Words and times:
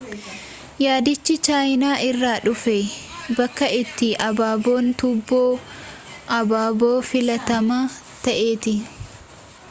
yaadichii 0.83 1.33
chaayinaa 1.47 1.97
irraa 2.05 2.37
dhufee 2.45 2.79
bakka 3.39 3.67
itti 3.81 4.09
abaabon 4.27 4.87
tuuboo 5.01 5.49
abaaboo 6.39 6.95
filatamaa 7.11 7.83
ta'etti 8.25 8.75